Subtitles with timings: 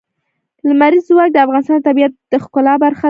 [0.67, 2.99] لمریز ځواک د افغانستان د طبیعت د ښکلا برخه ده.